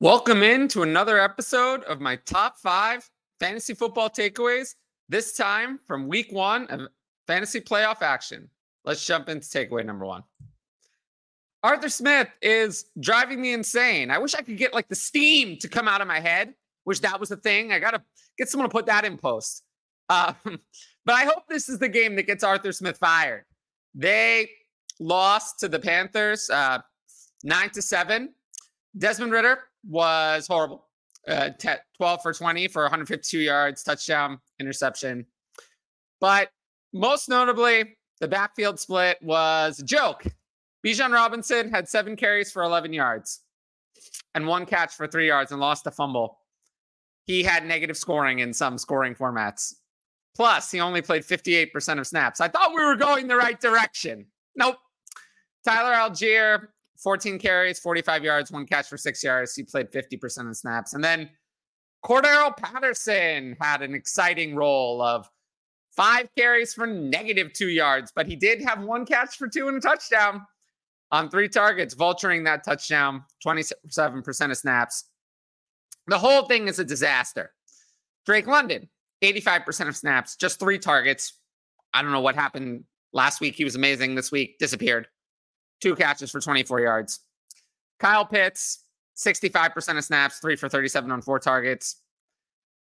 Welcome 0.00 0.44
in 0.44 0.68
to 0.68 0.84
another 0.84 1.18
episode 1.18 1.82
of 1.82 2.00
my 2.00 2.14
top 2.24 2.56
five 2.58 3.10
fantasy 3.40 3.74
football 3.74 4.08
takeaways, 4.08 4.76
this 5.08 5.36
time 5.36 5.80
from 5.88 6.06
week 6.06 6.30
one 6.30 6.68
of 6.68 6.82
fantasy 7.26 7.60
playoff 7.60 8.00
action. 8.00 8.48
Let's 8.84 9.04
jump 9.04 9.28
into 9.28 9.48
takeaway 9.48 9.84
number 9.84 10.04
one. 10.04 10.22
Arthur 11.64 11.88
Smith 11.88 12.28
is 12.40 12.84
driving 13.00 13.42
me 13.42 13.52
insane. 13.52 14.12
I 14.12 14.18
wish 14.18 14.36
I 14.36 14.42
could 14.42 14.56
get 14.56 14.72
like 14.72 14.86
the 14.86 14.94
steam 14.94 15.56
to 15.56 15.68
come 15.68 15.88
out 15.88 16.00
of 16.00 16.06
my 16.06 16.20
head. 16.20 16.54
Wish 16.84 17.00
that 17.00 17.18
was 17.18 17.32
a 17.32 17.36
thing. 17.36 17.72
I 17.72 17.80
got 17.80 17.90
to 17.90 18.02
get 18.38 18.48
someone 18.48 18.70
to 18.70 18.72
put 18.72 18.86
that 18.86 19.04
in 19.04 19.18
post. 19.18 19.64
Um, 20.10 20.36
but 21.04 21.16
I 21.16 21.24
hope 21.26 21.42
this 21.50 21.68
is 21.68 21.78
the 21.78 21.88
game 21.88 22.16
that 22.16 22.26
gets 22.26 22.42
Arthur 22.42 22.72
Smith 22.72 22.96
fired. 22.96 23.44
They 23.94 24.48
lost 24.98 25.60
to 25.60 25.68
the 25.68 25.78
Panthers 25.78 26.48
uh, 26.48 26.78
nine 27.44 27.68
to 27.70 27.82
seven. 27.82 28.32
Desmond 28.96 29.32
Ridder 29.32 29.60
was 29.86 30.46
horrible. 30.46 30.84
Uh, 31.26 31.50
12 31.96 32.22
for 32.22 32.32
20 32.32 32.68
for 32.68 32.82
152 32.82 33.38
yards, 33.38 33.82
touchdown, 33.82 34.38
interception. 34.58 35.26
But 36.20 36.48
most 36.92 37.28
notably, 37.28 37.96
the 38.20 38.28
backfield 38.28 38.80
split 38.80 39.18
was 39.22 39.78
a 39.78 39.84
joke. 39.84 40.24
Bijan 40.86 41.12
Robinson 41.12 41.70
had 41.70 41.88
seven 41.88 42.16
carries 42.16 42.50
for 42.50 42.62
11 42.62 42.92
yards 42.92 43.40
and 44.34 44.46
one 44.46 44.64
catch 44.64 44.94
for 44.94 45.06
three 45.06 45.26
yards 45.26 45.52
and 45.52 45.60
lost 45.60 45.86
a 45.86 45.90
fumble. 45.90 46.38
He 47.26 47.42
had 47.42 47.66
negative 47.66 47.96
scoring 47.96 48.38
in 48.38 48.54
some 48.54 48.78
scoring 48.78 49.14
formats. 49.14 49.74
Plus, 50.34 50.70
he 50.70 50.80
only 50.80 51.02
played 51.02 51.24
58% 51.24 51.98
of 51.98 52.06
snaps. 52.06 52.40
I 52.40 52.48
thought 52.48 52.72
we 52.74 52.82
were 52.82 52.96
going 52.96 53.26
the 53.26 53.36
right 53.36 53.60
direction. 53.60 54.26
Nope. 54.56 54.76
Tyler 55.64 55.92
Allgeier 55.92 56.68
14 56.98 57.38
carries, 57.38 57.78
45 57.78 58.24
yards, 58.24 58.50
one 58.50 58.66
catch 58.66 58.88
for 58.88 58.96
six 58.96 59.22
yards. 59.22 59.54
He 59.54 59.62
played 59.62 59.90
50% 59.90 60.48
of 60.48 60.56
snaps. 60.56 60.94
And 60.94 61.02
then 61.02 61.30
Cordarrelle 62.04 62.56
Patterson 62.56 63.56
had 63.60 63.82
an 63.82 63.94
exciting 63.94 64.54
role 64.56 65.00
of 65.00 65.28
five 65.96 66.28
carries 66.36 66.74
for 66.74 66.86
negative 66.86 67.52
two 67.52 67.68
yards, 67.68 68.12
but 68.14 68.26
he 68.26 68.36
did 68.36 68.62
have 68.62 68.82
one 68.82 69.04
catch 69.06 69.36
for 69.36 69.48
two 69.48 69.68
and 69.68 69.76
a 69.76 69.80
touchdown 69.80 70.42
on 71.10 71.30
three 71.30 71.48
targets, 71.48 71.94
vulturing 71.94 72.44
that 72.44 72.64
touchdown, 72.64 73.24
27% 73.44 74.50
of 74.50 74.56
snaps. 74.56 75.04
The 76.06 76.18
whole 76.18 76.46
thing 76.46 76.68
is 76.68 76.78
a 76.78 76.84
disaster. 76.84 77.52
Drake 78.26 78.46
London, 78.46 78.88
85% 79.22 79.88
of 79.88 79.96
snaps, 79.96 80.36
just 80.36 80.60
three 80.60 80.78
targets. 80.78 81.34
I 81.94 82.02
don't 82.02 82.12
know 82.12 82.20
what 82.20 82.34
happened 82.34 82.84
last 83.12 83.40
week. 83.40 83.54
He 83.54 83.64
was 83.64 83.74
amazing. 83.74 84.14
This 84.14 84.30
week, 84.30 84.58
disappeared 84.58 85.08
two 85.80 85.94
catches 85.94 86.30
for 86.30 86.40
24 86.40 86.80
yards. 86.80 87.20
Kyle 87.98 88.24
Pitts, 88.24 88.84
65% 89.16 89.98
of 89.98 90.04
snaps, 90.04 90.38
three 90.38 90.56
for 90.56 90.68
37 90.68 91.10
on 91.10 91.22
four 91.22 91.38
targets. 91.38 91.96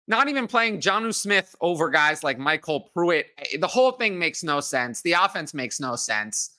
Not 0.08 0.28
even 0.30 0.48
playing 0.48 0.82
Jonnu 0.82 1.14
Smith 1.14 1.56
over 1.62 1.90
guys 1.90 2.24
like 2.24 2.38
MyCole 2.38 2.92
Pruitt. 2.94 3.28
Eh, 3.38 3.58
the 3.60 3.68
whole 3.68 3.92
thing 3.92 4.20
makes 4.20 4.44
no 4.44 4.60
sense. 4.60 5.02
The 5.02 5.14
offense 5.14 5.54
makes 5.54 5.80
no 5.80 5.96
sense. 5.96 6.58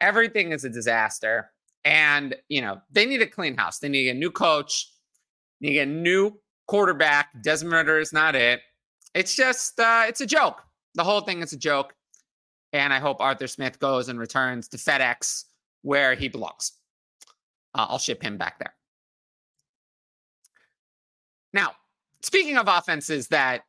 Everything 0.00 0.52
is 0.52 0.64
a 0.64 0.70
disaster. 0.70 1.50
And, 1.84 2.34
you 2.48 2.60
know, 2.60 2.80
they 2.90 3.06
need 3.06 3.22
a 3.22 3.26
clean 3.26 3.56
house. 3.56 3.78
They 3.78 3.88
need 3.88 4.08
a 4.08 4.14
new 4.14 4.30
coach, 4.30 4.92
they 5.60 5.70
need 5.70 5.78
a 5.78 5.86
new 5.86 6.38
quarterback. 6.66 7.28
Desmond 7.42 7.88
is 7.88 8.12
not 8.12 8.34
it. 8.34 8.60
It's 9.14 9.34
just, 9.34 9.78
uh, 9.80 10.04
it's 10.06 10.20
a 10.20 10.26
joke. 10.26 10.62
The 10.94 11.04
whole 11.04 11.20
thing 11.20 11.42
is 11.42 11.52
a 11.52 11.56
joke. 11.56 11.94
And 12.72 12.92
I 12.92 13.00
hope 13.00 13.20
Arthur 13.20 13.48
Smith 13.48 13.78
goes 13.80 14.08
and 14.08 14.18
returns 14.18 14.68
to 14.68 14.76
FedEx 14.76 15.44
where 15.82 16.14
he 16.14 16.28
belongs. 16.28 16.72
Uh, 17.74 17.86
I'll 17.88 17.98
ship 17.98 18.22
him 18.22 18.36
back 18.36 18.58
there. 18.58 18.74
Now, 21.52 21.72
speaking 22.22 22.56
of 22.56 22.68
offenses 22.68 23.28
that 23.28 23.62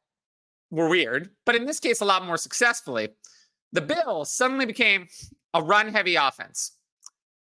were 0.69 0.89
weird, 0.89 1.29
but 1.45 1.55
in 1.55 1.65
this 1.65 1.79
case, 1.79 2.01
a 2.01 2.05
lot 2.05 2.25
more 2.25 2.37
successfully, 2.37 3.09
the 3.71 3.81
Bills 3.81 4.31
suddenly 4.31 4.66
became 4.66 5.07
a 5.53 5.61
run 5.61 5.89
heavy 5.89 6.16
offense. 6.16 6.77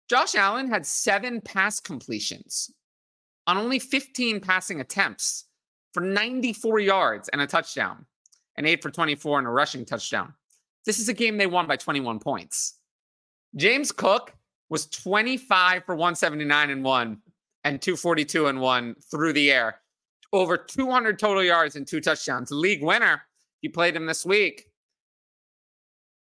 Josh 0.09 0.35
Allen 0.35 0.69
had 0.69 0.85
seven 0.85 1.41
pass 1.41 1.79
completions 1.79 2.71
on 3.47 3.57
only 3.57 3.79
15 3.79 4.39
passing 4.39 4.79
attempts 4.79 5.45
for 5.93 6.01
94 6.01 6.79
yards 6.79 7.29
and 7.29 7.41
a 7.41 7.47
touchdown, 7.47 8.05
and 8.57 8.65
eight 8.65 8.81
for 8.81 8.89
24 8.89 9.39
and 9.39 9.47
a 9.47 9.51
rushing 9.51 9.85
touchdown. 9.85 10.33
This 10.85 10.99
is 10.99 11.09
a 11.09 11.13
game 11.13 11.37
they 11.37 11.47
won 11.47 11.67
by 11.67 11.77
21 11.77 12.19
points. 12.19 12.79
James 13.55 13.91
Cook 13.91 14.33
was 14.73 14.87
25 14.87 15.85
for 15.85 15.93
179 15.93 16.71
and 16.71 16.83
one 16.83 17.21
and 17.63 17.79
242 17.79 18.47
and 18.47 18.59
one 18.59 18.95
through 19.11 19.31
the 19.31 19.51
air. 19.51 19.79
Over 20.33 20.57
200 20.57 21.19
total 21.19 21.43
yards 21.43 21.75
and 21.75 21.85
two 21.85 22.01
touchdowns. 22.01 22.49
League 22.49 22.81
winner. 22.81 23.21
He 23.61 23.69
played 23.69 23.95
him 23.95 24.07
this 24.07 24.25
week. 24.25 24.65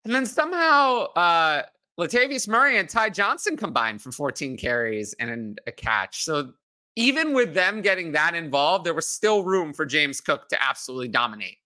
And 0.04 0.12
then 0.12 0.26
somehow 0.26 1.04
uh, 1.14 1.62
Latavius 2.00 2.48
Murray 2.48 2.78
and 2.78 2.88
Ty 2.88 3.10
Johnson 3.10 3.56
combined 3.56 4.02
for 4.02 4.10
14 4.10 4.56
carries 4.56 5.14
and 5.20 5.60
a 5.68 5.70
catch. 5.70 6.24
So 6.24 6.52
even 6.96 7.34
with 7.34 7.54
them 7.54 7.80
getting 7.80 8.10
that 8.10 8.34
involved, 8.34 8.84
there 8.84 8.92
was 8.92 9.06
still 9.06 9.44
room 9.44 9.72
for 9.72 9.86
James 9.86 10.20
Cook 10.20 10.48
to 10.48 10.60
absolutely 10.60 11.06
dominate. 11.06 11.58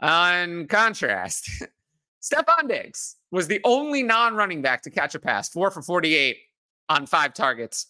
On 0.00 0.68
contrast, 0.68 1.50
Stefon 2.22 2.68
Diggs 2.68 3.17
was 3.30 3.48
the 3.48 3.60
only 3.64 4.02
non 4.02 4.34
running 4.34 4.62
back 4.62 4.82
to 4.82 4.90
catch 4.90 5.14
a 5.14 5.18
pass, 5.18 5.48
four 5.48 5.70
for 5.70 5.82
48 5.82 6.36
on 6.88 7.06
five 7.06 7.34
targets. 7.34 7.86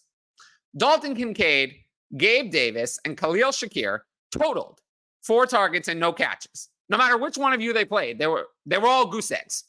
Dalton 0.77 1.15
Kincaid, 1.15 1.75
Gabe 2.17 2.51
Davis, 2.51 2.99
and 3.05 3.17
Khalil 3.17 3.51
Shakir 3.51 3.99
totaled 4.31 4.81
four 5.21 5.45
targets 5.45 5.87
and 5.87 5.99
no 5.99 6.11
catches. 6.13 6.69
No 6.89 6.97
matter 6.97 7.17
which 7.17 7.37
one 7.37 7.53
of 7.53 7.61
you 7.61 7.73
they 7.73 7.85
played, 7.85 8.19
they 8.19 8.27
were 8.27 8.47
they 8.65 8.77
were 8.77 8.87
all 8.87 9.05
goose 9.05 9.31
eggs. 9.31 9.63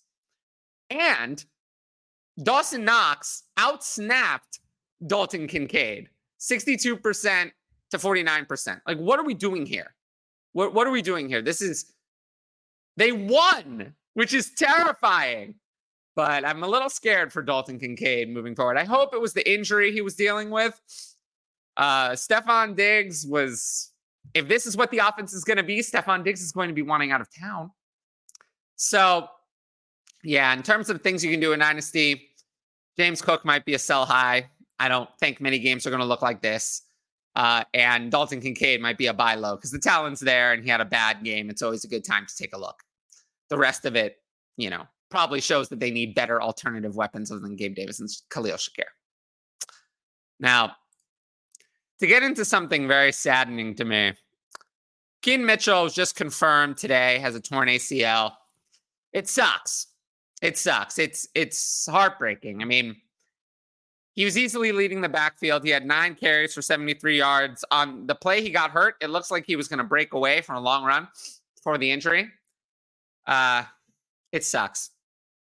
And 0.90 1.44
Dawson 2.42 2.84
Knox 2.84 3.44
outsnapped 3.58 4.58
Dalton 5.06 5.46
Kincaid 5.46 6.08
62% 6.40 7.50
to 7.90 7.98
49%. 7.98 8.80
Like, 8.86 8.98
what 8.98 9.18
are 9.18 9.24
we 9.24 9.34
doing 9.34 9.66
here? 9.66 9.94
What, 10.52 10.74
what 10.74 10.86
are 10.86 10.90
we 10.90 11.02
doing 11.02 11.28
here? 11.28 11.42
This 11.42 11.60
is, 11.62 11.92
they 12.96 13.12
won 13.12 13.94
which 14.14 14.34
is 14.34 14.52
terrifying. 14.56 15.54
But 16.20 16.44
I'm 16.44 16.62
a 16.62 16.68
little 16.68 16.90
scared 16.90 17.32
for 17.32 17.40
Dalton 17.40 17.78
Kincaid 17.78 18.28
moving 18.28 18.54
forward. 18.54 18.76
I 18.76 18.84
hope 18.84 19.14
it 19.14 19.20
was 19.22 19.32
the 19.32 19.50
injury 19.50 19.90
he 19.90 20.02
was 20.02 20.16
dealing 20.16 20.50
with. 20.50 20.78
Uh, 21.78 22.10
Stefon 22.10 22.76
Diggs 22.76 23.26
was, 23.26 23.90
if 24.34 24.46
this 24.46 24.66
is 24.66 24.76
what 24.76 24.90
the 24.90 24.98
offense 24.98 25.32
is 25.32 25.44
going 25.44 25.56
to 25.56 25.62
be, 25.62 25.78
Stefon 25.78 26.22
Diggs 26.22 26.42
is 26.42 26.52
going 26.52 26.68
to 26.68 26.74
be 26.74 26.82
wanting 26.82 27.10
out 27.10 27.22
of 27.22 27.28
town. 27.34 27.70
So, 28.76 29.30
yeah, 30.22 30.52
in 30.52 30.62
terms 30.62 30.90
of 30.90 31.00
things 31.00 31.24
you 31.24 31.30
can 31.30 31.40
do 31.40 31.54
in 31.54 31.60
Dynasty, 31.60 32.28
James 32.98 33.22
Cook 33.22 33.46
might 33.46 33.64
be 33.64 33.72
a 33.72 33.78
sell 33.78 34.04
high. 34.04 34.50
I 34.78 34.90
don't 34.90 35.08
think 35.20 35.40
many 35.40 35.58
games 35.58 35.86
are 35.86 35.90
going 35.90 36.00
to 36.00 36.06
look 36.06 36.20
like 36.20 36.42
this. 36.42 36.82
Uh, 37.34 37.64
and 37.72 38.10
Dalton 38.10 38.42
Kincaid 38.42 38.82
might 38.82 38.98
be 38.98 39.06
a 39.06 39.14
buy 39.14 39.36
low 39.36 39.56
because 39.56 39.70
the 39.70 39.78
talent's 39.78 40.20
there 40.20 40.52
and 40.52 40.62
he 40.62 40.68
had 40.68 40.82
a 40.82 40.84
bad 40.84 41.24
game. 41.24 41.48
It's 41.48 41.62
always 41.62 41.84
a 41.84 41.88
good 41.88 42.04
time 42.04 42.26
to 42.26 42.36
take 42.36 42.54
a 42.54 42.58
look. 42.58 42.82
The 43.48 43.56
rest 43.56 43.86
of 43.86 43.96
it, 43.96 44.18
you 44.58 44.68
know, 44.68 44.86
probably 45.10 45.40
shows 45.40 45.68
that 45.68 45.80
they 45.80 45.90
need 45.90 46.14
better 46.14 46.40
alternative 46.40 46.96
weapons 46.96 47.30
other 47.30 47.40
than 47.40 47.56
Gabe 47.56 47.74
Davis 47.74 48.00
and 48.00 48.08
Khalil 48.30 48.56
Shakir. 48.56 48.84
Now, 50.38 50.72
to 51.98 52.06
get 52.06 52.22
into 52.22 52.44
something 52.44 52.88
very 52.88 53.12
saddening 53.12 53.74
to 53.76 53.84
me, 53.84 54.14
Keaton 55.22 55.44
Mitchell 55.44 55.84
was 55.84 55.94
just 55.94 56.16
confirmed 56.16 56.78
today 56.78 57.18
has 57.18 57.34
a 57.34 57.40
torn 57.40 57.68
ACL. 57.68 58.32
It 59.12 59.28
sucks. 59.28 59.88
It 60.40 60.56
sucks. 60.56 60.98
It's 60.98 61.28
it's 61.34 61.86
heartbreaking. 61.86 62.62
I 62.62 62.64
mean, 62.64 62.96
he 64.14 64.24
was 64.24 64.38
easily 64.38 64.72
leading 64.72 65.02
the 65.02 65.08
backfield. 65.08 65.62
He 65.62 65.70
had 65.70 65.84
nine 65.84 66.14
carries 66.14 66.54
for 66.54 66.62
73 66.62 67.18
yards. 67.18 67.64
On 67.70 68.06
the 68.06 68.14
play 68.14 68.42
he 68.42 68.50
got 68.50 68.70
hurt, 68.70 68.96
it 69.00 69.10
looks 69.10 69.30
like 69.30 69.44
he 69.46 69.56
was 69.56 69.68
going 69.68 69.78
to 69.78 69.84
break 69.84 70.14
away 70.14 70.40
from 70.40 70.56
a 70.56 70.60
long 70.60 70.84
run 70.84 71.08
for 71.62 71.76
the 71.76 71.90
injury. 71.90 72.30
Uh, 73.26 73.64
it 74.32 74.44
sucks. 74.44 74.90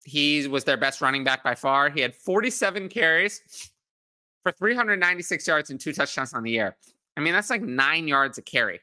He 0.05 0.47
was 0.47 0.65
their 0.65 0.77
best 0.77 1.01
running 1.01 1.25
back 1.25 1.43
by 1.43 1.55
far. 1.55 1.91
He 1.91 2.01
had 2.01 2.15
47 2.15 2.89
carries 2.89 3.71
for 4.43 4.53
396 4.53 5.47
yards 5.47 5.71
and 5.71 5.81
two 5.81 5.93
touchdowns 5.93 6.35
on 6.35 6.43
the 6.43 6.51
year. 6.51 6.77
I 7.17 7.21
mean, 7.21 7.33
that's 7.33 7.51
like 7.51 7.63
nine 7.63 8.07
yards 8.09 8.39
a 8.39 8.43
carry, 8.43 8.81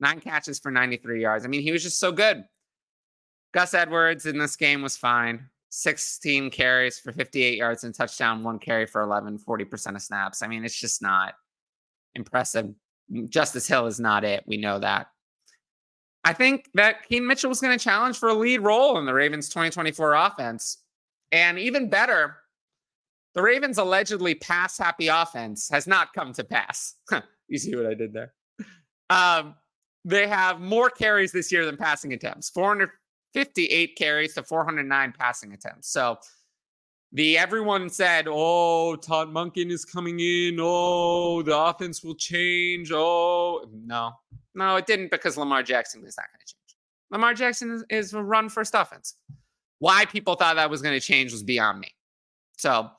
nine 0.00 0.20
catches 0.20 0.58
for 0.58 0.70
93 0.70 1.22
yards. 1.22 1.44
I 1.44 1.48
mean, 1.48 1.62
he 1.62 1.72
was 1.72 1.82
just 1.82 1.98
so 1.98 2.12
good. 2.12 2.44
Gus 3.52 3.74
Edwards 3.74 4.26
in 4.26 4.38
this 4.38 4.56
game 4.56 4.82
was 4.82 4.96
fine. 4.96 5.48
16 5.70 6.50
carries 6.50 6.98
for 6.98 7.12
58 7.12 7.56
yards 7.56 7.84
and 7.84 7.94
touchdown, 7.94 8.42
one 8.42 8.58
carry 8.58 8.84
for 8.84 9.00
11, 9.00 9.38
40% 9.38 9.94
of 9.94 10.02
snaps. 10.02 10.42
I 10.42 10.46
mean, 10.46 10.64
it's 10.64 10.78
just 10.78 11.00
not 11.00 11.34
impressive. 12.14 12.74
Justice 13.28 13.66
Hill 13.66 13.86
is 13.86 13.98
not 13.98 14.24
it. 14.24 14.44
We 14.46 14.58
know 14.58 14.78
that. 14.80 15.08
I 16.24 16.32
think 16.32 16.70
that 16.74 17.08
Keaton 17.08 17.26
Mitchell 17.26 17.48
was 17.48 17.60
going 17.60 17.76
to 17.76 17.82
challenge 17.82 18.16
for 18.16 18.28
a 18.28 18.34
lead 18.34 18.60
role 18.60 18.98
in 18.98 19.06
the 19.06 19.14
Ravens 19.14 19.48
2024 19.48 20.14
offense. 20.14 20.78
And 21.32 21.58
even 21.58 21.88
better, 21.88 22.36
the 23.34 23.42
Ravens' 23.42 23.78
allegedly 23.78 24.34
pass 24.34 24.78
happy 24.78 25.08
offense 25.08 25.68
has 25.70 25.86
not 25.86 26.12
come 26.12 26.32
to 26.34 26.44
pass. 26.44 26.94
you 27.48 27.58
see 27.58 27.74
what 27.74 27.86
I 27.86 27.94
did 27.94 28.12
there? 28.12 28.34
Um, 29.10 29.54
they 30.04 30.26
have 30.28 30.60
more 30.60 30.90
carries 30.90 31.32
this 31.32 31.50
year 31.50 31.64
than 31.64 31.76
passing 31.76 32.12
attempts 32.12 32.50
458 32.50 33.96
carries 33.96 34.34
to 34.34 34.42
409 34.42 35.14
passing 35.18 35.52
attempts. 35.52 35.88
So 35.88 36.18
the 37.12 37.36
everyone 37.36 37.90
said, 37.90 38.26
"Oh, 38.28 38.96
Todd 38.96 39.28
Monken 39.28 39.70
is 39.70 39.84
coming 39.84 40.18
in. 40.20 40.58
Oh, 40.60 41.42
the 41.42 41.56
offense 41.56 42.02
will 42.02 42.14
change." 42.14 42.90
Oh, 42.92 43.66
no, 43.72 44.12
no, 44.54 44.76
it 44.76 44.86
didn't 44.86 45.10
because 45.10 45.36
Lamar 45.36 45.62
Jackson 45.62 46.04
is 46.06 46.16
not 46.16 46.26
going 46.30 46.40
to 46.40 46.54
change. 46.54 46.76
Lamar 47.10 47.34
Jackson 47.34 47.70
is, 47.70 47.84
is 47.90 48.14
a 48.14 48.22
run 48.22 48.48
first 48.48 48.74
offense. 48.74 49.16
Why 49.78 50.06
people 50.06 50.34
thought 50.34 50.56
that 50.56 50.70
was 50.70 50.80
going 50.80 50.98
to 50.98 51.04
change 51.04 51.32
was 51.32 51.42
beyond 51.42 51.80
me. 51.80 51.92
So, 52.56 52.90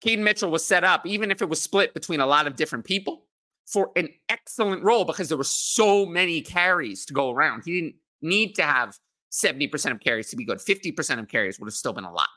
Keaton 0.00 0.24
Mitchell 0.24 0.50
was 0.50 0.66
set 0.66 0.82
up, 0.82 1.06
even 1.06 1.30
if 1.30 1.42
it 1.42 1.48
was 1.48 1.60
split 1.62 1.94
between 1.94 2.20
a 2.20 2.26
lot 2.26 2.46
of 2.46 2.56
different 2.56 2.84
people, 2.84 3.26
for 3.66 3.90
an 3.96 4.08
excellent 4.28 4.82
role 4.82 5.04
because 5.04 5.28
there 5.28 5.38
were 5.38 5.44
so 5.44 6.04
many 6.04 6.40
carries 6.40 7.04
to 7.06 7.14
go 7.14 7.30
around. 7.30 7.62
He 7.64 7.80
didn't 7.80 7.94
need 8.22 8.54
to 8.56 8.62
have 8.62 8.98
70% 9.32 9.92
of 9.92 10.00
carries 10.00 10.30
to 10.30 10.36
be 10.36 10.44
good. 10.44 10.58
50% 10.58 11.18
of 11.18 11.28
carries 11.28 11.58
would 11.58 11.66
have 11.66 11.74
still 11.74 11.92
been 11.92 12.04
a 12.04 12.12
lot. 12.12 12.28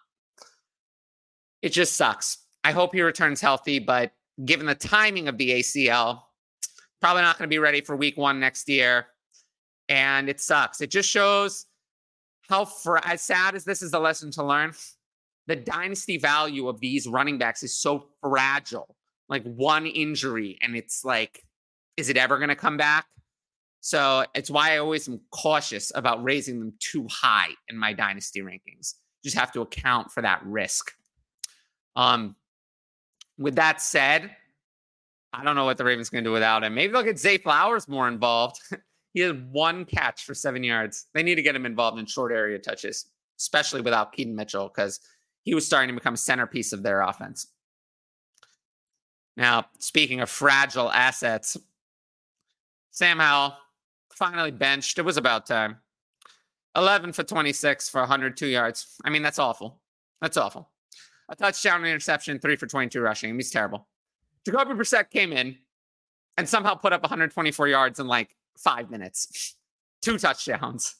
It 1.61 1.69
just 1.69 1.95
sucks. 1.95 2.39
I 2.63 2.71
hope 2.71 2.93
he 2.93 3.01
returns 3.01 3.41
healthy, 3.41 3.79
but 3.79 4.11
given 4.45 4.65
the 4.65 4.75
timing 4.75 5.27
of 5.27 5.37
the 5.37 5.51
ACL, 5.51 6.21
probably 7.01 7.21
not 7.21 7.37
going 7.37 7.49
to 7.49 7.53
be 7.53 7.59
ready 7.59 7.81
for 7.81 7.95
week 7.95 8.17
one 8.17 8.39
next 8.39 8.69
year. 8.69 9.07
And 9.89 10.29
it 10.29 10.41
sucks. 10.41 10.81
It 10.81 10.91
just 10.91 11.09
shows 11.09 11.65
how, 12.49 12.65
for 12.65 13.05
as 13.05 13.21
sad 13.21 13.55
as 13.55 13.63
this 13.63 13.81
is 13.81 13.93
a 13.93 13.99
lesson 13.99 14.31
to 14.31 14.43
learn, 14.43 14.73
the 15.47 15.55
dynasty 15.55 16.17
value 16.17 16.67
of 16.67 16.79
these 16.79 17.07
running 17.07 17.37
backs 17.37 17.63
is 17.63 17.77
so 17.77 18.07
fragile. 18.21 18.95
Like 19.29 19.43
one 19.43 19.85
injury, 19.85 20.57
and 20.61 20.75
it's 20.75 21.03
like, 21.03 21.43
is 21.97 22.09
it 22.09 22.17
ever 22.17 22.37
going 22.37 22.49
to 22.49 22.55
come 22.55 22.77
back? 22.77 23.07
So 23.81 24.25
it's 24.35 24.49
why 24.49 24.73
I 24.73 24.77
always 24.77 25.07
am 25.07 25.21
cautious 25.31 25.91
about 25.95 26.23
raising 26.23 26.59
them 26.59 26.73
too 26.79 27.07
high 27.09 27.49
in 27.69 27.77
my 27.77 27.93
dynasty 27.93 28.41
rankings. 28.41 28.93
Just 29.23 29.37
have 29.37 29.51
to 29.53 29.61
account 29.61 30.11
for 30.11 30.21
that 30.21 30.41
risk. 30.45 30.91
Um, 31.97 32.35
with 33.39 33.55
that 33.55 33.81
said, 33.81 34.29
I 35.33 35.43
don't 35.43 35.55
know 35.55 35.65
what 35.65 35.77
the 35.77 35.83
Ravens 35.83 36.09
going 36.09 36.23
to 36.23 36.29
do 36.29 36.33
without 36.33 36.63
him. 36.63 36.75
Maybe 36.75 36.93
they'll 36.93 37.03
get 37.03 37.19
Zay 37.19 37.39
Flowers 37.39 37.87
more 37.87 38.07
involved. 38.07 38.59
he 39.13 39.19
had 39.21 39.51
one 39.51 39.83
catch 39.83 40.23
for 40.23 40.35
seven 40.35 40.63
yards. 40.63 41.07
They 41.13 41.23
need 41.23 41.35
to 41.35 41.41
get 41.41 41.55
him 41.55 41.65
involved 41.65 41.99
in 41.99 42.05
short 42.05 42.31
area 42.31 42.59
touches, 42.59 43.07
especially 43.39 43.81
without 43.81 44.13
Keaton 44.13 44.35
Mitchell, 44.35 44.69
because 44.69 44.99
he 45.41 45.55
was 45.55 45.65
starting 45.65 45.89
to 45.89 45.99
become 45.99 46.13
a 46.13 46.17
centerpiece 46.17 46.71
of 46.71 46.83
their 46.83 47.01
offense. 47.01 47.47
Now, 49.35 49.65
speaking 49.79 50.21
of 50.21 50.29
fragile 50.29 50.91
assets, 50.91 51.57
Sam 52.91 53.17
Howell 53.17 53.55
finally 54.11 54.51
benched. 54.51 54.99
It 54.99 55.05
was 55.05 55.17
about 55.17 55.47
time. 55.47 55.77
11 56.75 57.13
for 57.13 57.23
26 57.23 57.89
for 57.89 58.01
102 58.01 58.45
yards. 58.45 58.95
I 59.03 59.09
mean, 59.09 59.23
that's 59.23 59.39
awful. 59.39 59.79
That's 60.21 60.37
awful 60.37 60.69
a 61.29 61.35
touchdown, 61.35 61.81
an 61.83 61.89
interception, 61.89 62.39
three 62.39 62.55
for 62.55 62.67
22 62.67 63.01
rushing. 63.01 63.35
He's 63.35 63.51
terrible. 63.51 63.87
Jacoby 64.45 64.73
Brissett 64.73 65.09
came 65.09 65.33
in 65.33 65.57
and 66.37 66.47
somehow 66.47 66.75
put 66.75 66.93
up 66.93 67.01
124 67.01 67.67
yards 67.67 67.99
in 67.99 68.07
like 68.07 68.35
five 68.57 68.89
minutes, 68.89 69.55
two 70.01 70.17
touchdowns, 70.17 70.95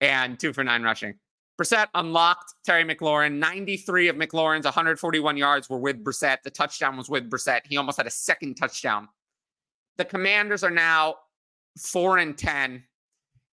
and 0.00 0.38
two 0.38 0.52
for 0.52 0.64
nine 0.64 0.82
rushing. 0.82 1.14
Brissett 1.60 1.88
unlocked 1.94 2.54
Terry 2.64 2.84
McLaurin. 2.84 3.38
93 3.38 4.08
of 4.08 4.16
McLaurin's 4.16 4.64
141 4.64 5.36
yards 5.36 5.68
were 5.68 5.78
with 5.78 6.02
Brissett. 6.04 6.42
The 6.44 6.50
touchdown 6.50 6.96
was 6.96 7.08
with 7.08 7.28
Brissett. 7.28 7.62
He 7.64 7.76
almost 7.76 7.96
had 7.96 8.06
a 8.06 8.10
second 8.10 8.54
touchdown. 8.54 9.08
The 9.96 10.04
Commanders 10.04 10.62
are 10.62 10.70
now 10.70 11.16
four 11.76 12.18
and 12.18 12.38
10, 12.38 12.84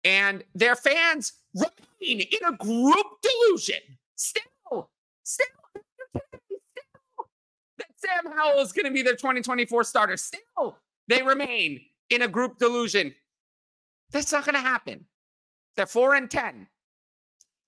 and 0.03 0.43
their 0.53 0.75
fans 0.75 1.33
remain 1.55 2.27
in 2.27 2.53
a 2.53 2.57
group 2.57 3.07
delusion. 3.21 3.79
Still, 4.15 4.89
still 5.23 5.47
Sam 8.03 8.33
Howell 8.35 8.61
is 8.61 8.71
going 8.71 8.85
to 8.85 8.91
be 8.91 9.01
their 9.01 9.15
2024 9.15 9.83
starter. 9.83 10.17
Still, 10.17 10.77
they 11.07 11.21
remain 11.21 11.81
in 12.09 12.21
a 12.21 12.27
group 12.27 12.57
delusion. 12.57 13.13
That's 14.11 14.31
not 14.31 14.45
going 14.45 14.55
to 14.55 14.61
happen. 14.61 15.05
They're 15.75 15.85
4 15.85 16.15
and 16.15 16.29
10. 16.29 16.67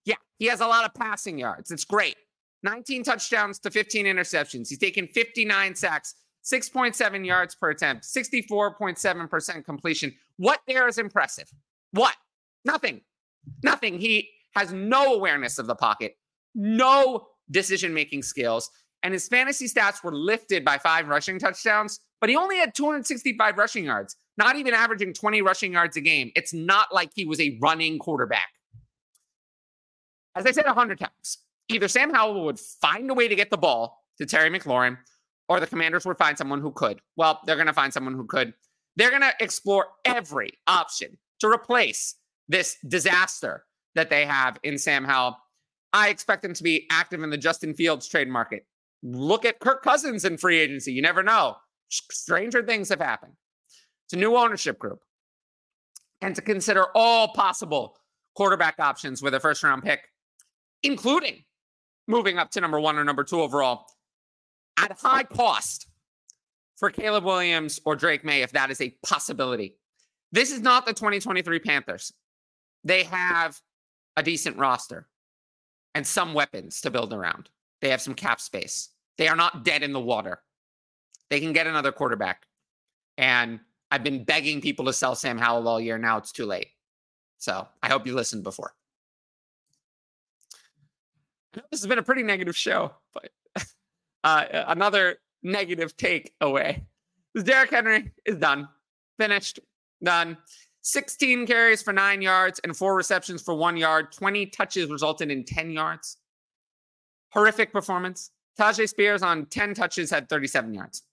Yeah, 0.05 0.15
he 0.37 0.45
has 0.47 0.61
a 0.61 0.67
lot 0.67 0.85
of 0.85 0.93
passing 0.93 1.39
yards. 1.39 1.71
It's 1.71 1.85
great. 1.85 2.15
19 2.63 3.03
touchdowns 3.03 3.59
to 3.59 3.71
15 3.71 4.05
interceptions. 4.05 4.69
He's 4.69 4.77
taken 4.77 5.07
59 5.07 5.75
sacks, 5.75 6.15
6.7 6.43 7.25
yards 7.25 7.55
per 7.55 7.69
attempt, 7.69 8.03
64.7% 8.03 9.65
completion. 9.65 10.13
What 10.37 10.61
there 10.67 10.87
is 10.87 10.97
impressive? 10.97 11.49
What? 11.91 12.15
Nothing. 12.63 13.01
Nothing. 13.63 13.99
He 13.99 14.29
has 14.55 14.73
no 14.73 15.13
awareness 15.13 15.59
of 15.59 15.67
the 15.67 15.75
pocket, 15.75 16.17
no 16.53 17.27
decision 17.51 17.93
making 17.93 18.23
skills. 18.23 18.69
And 19.05 19.13
his 19.13 19.27
fantasy 19.27 19.67
stats 19.67 20.03
were 20.03 20.15
lifted 20.15 20.65
by 20.65 20.79
five 20.79 21.07
rushing 21.07 21.37
touchdowns, 21.37 21.99
but 22.19 22.27
he 22.27 22.35
only 22.35 22.57
had 22.57 22.73
265 22.73 23.55
rushing 23.55 23.85
yards, 23.85 24.15
not 24.35 24.55
even 24.55 24.73
averaging 24.73 25.13
20 25.13 25.43
rushing 25.43 25.73
yards 25.73 25.95
a 25.95 26.01
game. 26.01 26.31
It's 26.35 26.55
not 26.55 26.91
like 26.91 27.11
he 27.13 27.23
was 27.23 27.39
a 27.39 27.55
running 27.61 27.99
quarterback. 27.99 28.49
As 30.33 30.47
I 30.47 30.51
said 30.51 30.65
a 30.65 30.73
hundred 30.73 30.97
times, 30.97 31.37
either 31.69 31.87
Sam 31.87 32.11
Howell 32.15 32.45
would 32.45 32.59
find 32.59 33.07
a 33.11 33.13
way 33.13 33.27
to 33.27 33.35
get 33.35 33.51
the 33.51 33.57
ball 33.57 34.03
to 34.17 34.25
Terry 34.25 34.49
McLaurin, 34.49 34.97
or 35.47 35.59
the 35.59 35.67
commanders 35.67 36.03
would 36.07 36.17
find 36.17 36.35
someone 36.35 36.59
who 36.59 36.71
could. 36.71 36.99
Well, 37.15 37.41
they're 37.45 37.57
going 37.57 37.67
to 37.67 37.73
find 37.73 37.93
someone 37.93 38.15
who 38.15 38.25
could. 38.25 38.55
They're 38.95 39.11
going 39.11 39.21
to 39.21 39.35
explore 39.39 39.85
every 40.03 40.53
option 40.65 41.19
to 41.41 41.47
replace 41.47 42.15
this 42.47 42.75
disaster 42.87 43.65
that 43.93 44.09
they 44.09 44.25
have 44.25 44.57
in 44.63 44.79
Sam 44.79 45.03
Howell. 45.03 45.37
I 45.93 46.09
expect 46.09 46.43
him 46.43 46.55
to 46.55 46.63
be 46.63 46.87
active 46.91 47.21
in 47.21 47.29
the 47.29 47.37
Justin 47.37 47.75
Fields 47.75 48.07
trade 48.07 48.29
market. 48.29 48.65
Look 49.07 49.45
at 49.45 49.59
Kirk 49.59 49.83
Cousins 49.83 50.25
in 50.25 50.37
free 50.37 50.57
agency. 50.57 50.91
You 50.91 51.03
never 51.03 51.21
know. 51.21 51.57
Stranger 51.89 52.63
things 52.63 52.89
have 52.89 52.99
happened. 52.99 53.33
It's 54.05 54.13
a 54.13 54.17
new 54.17 54.35
ownership 54.35 54.79
group. 54.79 55.01
And 56.21 56.35
to 56.35 56.41
consider 56.41 56.85
all 56.95 57.27
possible 57.27 57.97
quarterback 58.35 58.79
options 58.79 59.21
with 59.21 59.35
a 59.35 59.39
first 59.39 59.61
round 59.61 59.83
pick, 59.83 60.09
including 60.81 61.43
moving 62.07 62.39
up 62.39 62.49
to 62.51 62.61
number 62.61 62.79
one 62.79 62.97
or 62.97 63.03
number 63.03 63.23
two 63.23 63.41
overall 63.41 63.85
at 64.77 64.97
high 64.99 65.23
cost 65.23 65.87
for 66.75 66.89
Caleb 66.89 67.25
Williams 67.25 67.79
or 67.85 67.95
Drake 67.95 68.25
Maye, 68.25 68.41
if 68.41 68.53
that 68.53 68.71
is 68.71 68.81
a 68.81 68.95
possibility. 69.05 69.75
This 70.31 70.51
is 70.51 70.61
not 70.61 70.87
the 70.87 70.93
2023 70.93 71.59
Panthers. 71.59 72.11
They 72.83 73.03
have 73.03 73.59
a 74.17 74.23
decent 74.23 74.57
roster 74.57 75.07
and 75.93 76.07
some 76.07 76.33
weapons 76.33 76.81
to 76.81 76.89
build 76.89 77.13
around. 77.13 77.51
They 77.81 77.89
have 77.89 78.01
some 78.01 78.15
cap 78.15 78.41
space. 78.41 78.89
They 79.17 79.27
are 79.27 79.35
not 79.35 79.63
dead 79.63 79.83
in 79.83 79.93
the 79.93 79.99
water. 79.99 80.41
They 81.29 81.39
can 81.39 81.53
get 81.53 81.67
another 81.67 81.91
quarterback. 81.91 82.45
And 83.17 83.59
I've 83.91 84.03
been 84.03 84.23
begging 84.23 84.61
people 84.61 84.85
to 84.85 84.93
sell 84.93 85.15
Sam 85.15 85.37
Howell 85.37 85.67
all 85.67 85.79
year. 85.79 85.97
Now 85.97 86.17
it's 86.17 86.31
too 86.31 86.45
late. 86.45 86.69
So 87.37 87.67
I 87.81 87.89
hope 87.89 88.05
you 88.05 88.13
listened 88.13 88.43
before. 88.43 88.73
This 91.53 91.79
has 91.79 91.87
been 91.87 91.99
a 91.99 92.03
pretty 92.03 92.23
negative 92.23 92.55
show, 92.55 92.91
but 93.13 93.29
uh, 94.23 94.45
another 94.67 95.17
negative 95.41 95.95
take 95.95 96.33
away. 96.41 96.83
Derrick 97.41 97.69
Henry 97.69 98.11
is 98.25 98.35
done, 98.37 98.67
finished, 99.17 99.59
done. 100.03 100.37
16 100.81 101.47
carries 101.47 101.81
for 101.81 101.93
nine 101.93 102.21
yards 102.21 102.59
and 102.59 102.75
four 102.75 102.95
receptions 102.95 103.41
for 103.41 103.55
one 103.55 103.75
yard. 103.75 104.11
20 104.11 104.45
touches 104.47 104.89
resulted 104.89 105.31
in 105.31 105.43
10 105.43 105.71
yards. 105.71 106.17
Horrific 107.31 107.71
performance. 107.71 108.31
Tyjae 108.59 108.87
Spears 108.87 109.21
on 109.21 109.45
10 109.47 109.73
touches 109.73 110.09
had 110.09 110.29
37 110.29 110.73
yards, 110.73 111.03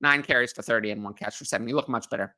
nine 0.00 0.22
carries 0.22 0.52
for 0.52 0.62
30 0.62 0.90
and 0.92 1.04
one 1.04 1.14
catch 1.14 1.36
for 1.36 1.44
70. 1.44 1.72
Look 1.72 1.88
much 1.88 2.08
better. 2.08 2.34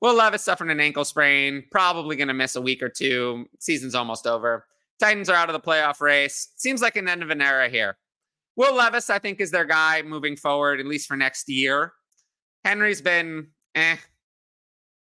Will 0.00 0.14
Levis 0.14 0.42
suffered 0.42 0.70
an 0.70 0.80
ankle 0.80 1.04
sprain, 1.04 1.64
probably 1.70 2.16
going 2.16 2.28
to 2.28 2.34
miss 2.34 2.56
a 2.56 2.60
week 2.60 2.82
or 2.82 2.88
two. 2.88 3.46
Season's 3.58 3.94
almost 3.94 4.26
over. 4.26 4.66
Titans 4.98 5.28
are 5.28 5.36
out 5.36 5.48
of 5.48 5.52
the 5.52 5.60
playoff 5.60 6.00
race. 6.00 6.48
Seems 6.56 6.80
like 6.80 6.96
an 6.96 7.08
end 7.08 7.22
of 7.22 7.30
an 7.30 7.42
era 7.42 7.68
here. 7.68 7.96
Will 8.56 8.74
Levis, 8.74 9.10
I 9.10 9.18
think, 9.18 9.40
is 9.40 9.50
their 9.50 9.64
guy 9.64 10.02
moving 10.02 10.36
forward, 10.36 10.80
at 10.80 10.86
least 10.86 11.06
for 11.06 11.16
next 11.16 11.48
year. 11.48 11.92
Henry's 12.64 13.00
been 13.00 13.48
eh, 13.74 13.96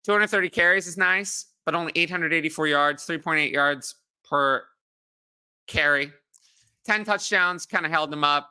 230 0.05 0.49
carries 0.49 0.87
is 0.87 0.97
nice, 0.97 1.47
but 1.65 1.75
only 1.75 1.91
884 1.95 2.67
yards, 2.67 3.05
3.8 3.05 3.51
yards 3.51 3.95
per 4.29 4.63
carry. 5.67 6.11
10 6.85 7.03
touchdowns 7.03 7.65
kind 7.65 7.85
of 7.85 7.91
held 7.91 8.11
them 8.11 8.23
up. 8.23 8.49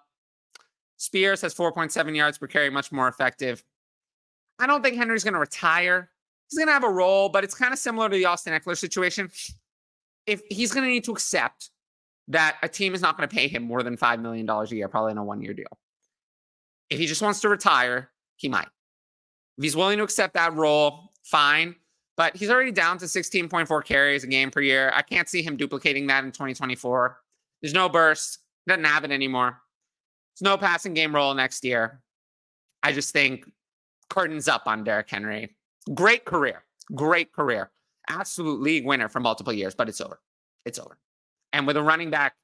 Spears 0.97 1.41
has 1.43 1.55
4.7 1.55 2.17
yards 2.17 2.39
per 2.39 2.47
carry, 2.47 2.71
much 2.71 2.91
more 2.91 3.09
effective. 3.09 3.63
I 4.59 4.67
don't 4.67 4.83
think 4.83 4.97
Henry's 4.97 5.25
going 5.25 5.35
to 5.35 5.41
retire. 5.41 6.11
He's 6.49 6.59
going 6.59 6.69
to 6.69 6.73
have 6.73 6.85
a 6.85 6.91
role, 6.91 7.29
but 7.29 7.45
it's 7.45 7.55
kind 7.55 7.73
of 7.73 7.79
similar 7.79 8.09
to 8.09 8.17
the 8.17 8.25
Austin 8.25 8.59
Ekeler 8.59 8.77
situation. 8.77 9.31
If 10.27 10.43
he's 10.49 10.73
going 10.73 10.85
to 10.85 10.91
need 10.91 11.05
to 11.05 11.13
accept 11.13 11.71
that 12.29 12.57
a 12.63 12.69
team 12.69 12.95
is 12.95 13.01
not 13.01 13.17
going 13.17 13.29
to 13.29 13.35
pay 13.35 13.49
him 13.49 13.63
more 13.63 13.83
than 13.83 13.97
$5 13.97 14.21
million 14.21 14.49
a 14.49 14.65
year, 14.67 14.89
probably 14.89 15.13
in 15.13 15.19
a 15.19 15.25
one 15.25 15.43
year 15.43 15.55
deal. 15.55 15.79
If 16.91 16.99
he 16.99 17.07
just 17.07 17.23
wants 17.23 17.41
to 17.41 17.49
retire, 17.49 18.11
he 18.37 18.49
might. 18.49 18.69
If 19.59 19.65
he's 19.65 19.77
willing 19.77 19.99
to 19.99 20.05
accept 20.05 20.35
that 20.35 20.55
role, 20.55 21.13
fine. 21.25 21.75
But 22.17 22.37
he's 22.37 22.51
already 22.51 22.73
down 22.73 22.99
to 22.99 23.05
16.4 23.05 23.85
carries 23.85 24.25
a 24.25 24.27
game 24.27 24.51
per 24.51 24.61
year. 24.61 24.91
I 24.95 25.03
can't 25.03 25.29
see 25.29 25.43
him 25.43 25.57
duplicating 25.57 26.07
that 26.07 26.25
in 26.25 26.33
2024. 26.33 27.19
There's 27.61 27.75
no 27.75 27.89
burst, 27.89 28.39
doesn't 28.67 28.85
have 28.85 29.05
it 29.05 29.11
anymore. 29.11 29.61
There's 30.39 30.51
no 30.51 30.59
passing 30.59 30.95
game 30.95 31.15
role 31.15 31.35
next 31.35 31.65
year. 31.65 32.01
I 32.83 32.93
just 32.93 33.13
think 33.13 33.51
curtains 34.11 34.49
up 34.49 34.67
on 34.67 34.85
Derrick 34.85 35.11
Henry. 35.11 35.57
Great 35.95 36.25
career, 36.25 36.65
great 36.95 37.33
career. 37.33 37.71
Absolute 38.09 38.61
league 38.61 38.87
winner 38.87 39.09
for 39.09 39.21
multiple 39.21 39.53
years, 39.53 39.75
but 39.75 39.89
it's 39.89 40.01
over. 40.01 40.21
It's 40.65 40.79
over. 40.79 40.99
And 41.53 41.67
with 41.67 41.77
a 41.77 41.83
running 41.83 42.11
back, 42.11 42.35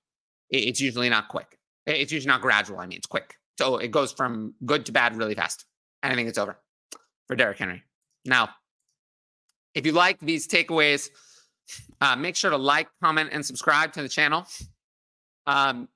it's 0.51 0.81
usually 0.81 1.09
not 1.09 1.29
quick. 1.29 1.59
It's 1.87 2.13
usually 2.13 2.29
not 2.29 2.41
gradual. 2.41 2.79
I 2.79 2.87
mean, 2.87 2.99
it's 2.99 3.07
quick. 3.07 3.35
So 3.59 3.77
it 3.77 3.91
goes 3.91 4.13
from 4.13 4.55
good 4.65 4.87
to 4.87 4.93
bad 4.93 5.17
really 5.17 5.35
fast. 5.35 5.67
And 6.03 6.13
I 6.13 6.17
think 6.17 6.29
it's 6.29 6.39
over 6.39 6.59
for 7.27 7.37
Derrick 7.37 7.59
Henry. 7.59 7.83
Now, 8.25 8.51
if 9.75 9.87
you 9.87 9.93
like 9.93 10.19
these 10.21 10.49
takeaways, 10.49 11.11
uh, 12.01 12.17
make 12.17 12.37
sure 12.37 12.51
to 12.51 12.57
like, 12.57 12.89
comment, 13.03 13.31
and 13.33 13.45
subscribe 13.45 13.93
to 13.93 14.03
the 14.03 14.09
channel. 14.09 14.47
Um, 15.47 15.89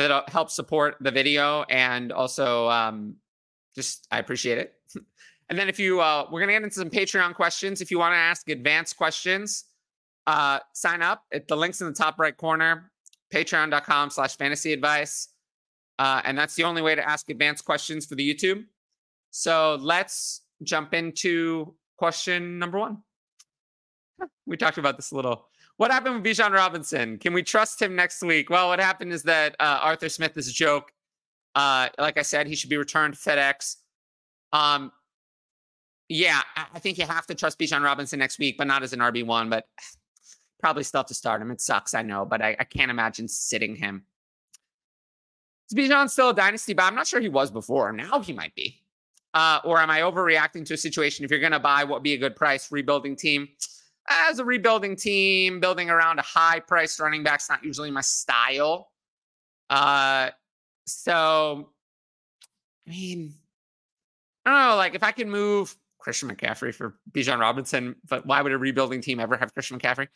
that'll 0.00 0.22
help 0.28 0.50
support 0.50 0.96
the 1.00 1.10
video 1.10 1.62
and 1.70 2.12
also 2.12 2.68
um, 2.68 3.16
just 3.74 4.06
I 4.10 4.18
appreciate 4.18 4.58
it. 4.58 4.74
and 5.50 5.58
then 5.58 5.68
if 5.68 5.78
you 5.78 6.00
uh, 6.00 6.26
we're 6.30 6.40
gonna 6.40 6.52
get 6.52 6.62
into 6.62 6.74
some 6.76 6.90
Patreon 6.90 7.34
questions. 7.34 7.80
If 7.80 7.90
you 7.90 7.98
want 7.98 8.12
to 8.12 8.18
ask 8.18 8.48
advanced 8.48 8.96
questions, 8.96 9.64
uh, 10.26 10.60
sign 10.72 11.02
up 11.02 11.24
at 11.32 11.48
the 11.48 11.56
links 11.56 11.80
in 11.80 11.86
the 11.86 11.92
top 11.92 12.18
right 12.18 12.36
corner, 12.36 12.90
patreon.com 13.32 14.10
slash 14.10 14.36
fantasy 14.36 14.72
advice. 14.72 15.28
Uh, 15.98 16.20
and 16.24 16.36
that's 16.36 16.54
the 16.54 16.64
only 16.64 16.82
way 16.82 16.94
to 16.94 17.08
ask 17.08 17.30
advanced 17.30 17.64
questions 17.64 18.04
for 18.04 18.16
the 18.16 18.34
YouTube. 18.34 18.64
So 19.30 19.78
let's 19.80 20.42
jump 20.62 20.94
into 20.94 21.74
question 21.96 22.58
number 22.58 22.78
one. 22.78 22.98
We 24.46 24.56
talked 24.56 24.78
about 24.78 24.96
this 24.96 25.10
a 25.10 25.16
little. 25.16 25.48
What 25.76 25.90
happened 25.90 26.22
with 26.22 26.24
Bijan 26.24 26.52
Robinson? 26.52 27.18
Can 27.18 27.32
we 27.32 27.42
trust 27.42 27.82
him 27.82 27.96
next 27.96 28.22
week? 28.22 28.48
Well, 28.48 28.68
what 28.68 28.78
happened 28.78 29.12
is 29.12 29.24
that 29.24 29.56
uh, 29.58 29.80
Arthur 29.82 30.08
Smith 30.08 30.36
is 30.36 30.48
a 30.48 30.52
joke. 30.52 30.92
Uh, 31.54 31.88
like 31.98 32.18
I 32.18 32.22
said, 32.22 32.46
he 32.46 32.54
should 32.54 32.70
be 32.70 32.76
returned 32.76 33.14
to 33.14 33.20
FedEx. 33.20 33.76
Um, 34.52 34.92
yeah, 36.08 36.42
I 36.56 36.78
think 36.78 36.98
you 36.98 37.06
have 37.06 37.26
to 37.26 37.34
trust 37.34 37.58
Bijan 37.58 37.82
Robinson 37.82 38.18
next 38.18 38.38
week, 38.38 38.56
but 38.56 38.66
not 38.66 38.82
as 38.82 38.92
an 38.92 39.00
RB 39.00 39.26
one. 39.26 39.50
But 39.50 39.66
probably 40.60 40.84
still 40.84 41.00
have 41.00 41.06
to 41.06 41.14
start 41.14 41.42
him. 41.42 41.50
It 41.50 41.60
sucks, 41.60 41.92
I 41.92 42.02
know, 42.02 42.24
but 42.24 42.40
I, 42.40 42.56
I 42.58 42.64
can't 42.64 42.90
imagine 42.90 43.26
sitting 43.26 43.74
him. 43.74 44.04
Is 45.70 45.76
Bijan 45.76 46.08
still 46.08 46.30
a 46.30 46.34
dynasty? 46.34 46.72
But 46.72 46.84
I'm 46.84 46.94
not 46.94 47.06
sure 47.06 47.20
he 47.20 47.28
was 47.28 47.50
before. 47.50 47.92
Now 47.92 48.20
he 48.20 48.32
might 48.32 48.54
be. 48.54 48.80
Uh, 49.32 49.60
or 49.64 49.78
am 49.80 49.90
I 49.90 50.00
overreacting 50.00 50.64
to 50.66 50.74
a 50.74 50.76
situation? 50.76 51.24
If 51.24 51.30
you're 51.30 51.40
going 51.40 51.52
to 51.52 51.58
buy, 51.58 51.82
what 51.82 52.04
be 52.04 52.12
a 52.12 52.18
good 52.18 52.36
price? 52.36 52.70
Rebuilding 52.70 53.16
team. 53.16 53.48
As 54.08 54.38
a 54.38 54.44
rebuilding 54.44 54.96
team, 54.96 55.60
building 55.60 55.88
around 55.88 56.18
a 56.18 56.22
high 56.22 56.60
priced 56.60 57.00
running 57.00 57.22
back's 57.22 57.48
not 57.48 57.64
usually 57.64 57.90
my 57.90 58.02
style. 58.02 58.90
Uh, 59.70 60.30
so, 60.86 61.70
I 62.86 62.90
mean, 62.90 63.34
I 64.44 64.50
don't 64.50 64.70
know. 64.70 64.76
Like, 64.76 64.94
if 64.94 65.02
I 65.02 65.10
can 65.12 65.30
move 65.30 65.74
Christian 65.98 66.28
McCaffrey 66.28 66.74
for 66.74 66.96
Bijan 67.12 67.40
Robinson, 67.40 67.96
but 68.08 68.26
why 68.26 68.42
would 68.42 68.52
a 68.52 68.58
rebuilding 68.58 69.00
team 69.00 69.20
ever 69.20 69.36
have 69.38 69.54
Christian 69.54 69.78
McCaffrey? 69.78 70.08